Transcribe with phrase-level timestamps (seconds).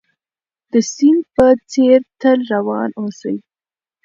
[0.71, 3.35] د سيند په څېر تل روان اوسئ.